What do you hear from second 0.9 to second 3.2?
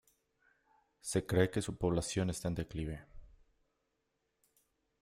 Se cree que su población está en declive.